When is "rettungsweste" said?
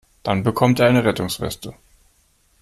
1.05-1.75